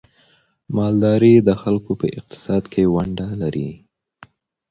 مالداري 0.75 1.35
د 1.47 1.49
خلکو 1.61 1.91
په 2.01 2.07
اقتصاد 2.17 2.63
کې 2.73 2.83
ونډه 2.93 3.27
لري. 3.41 3.69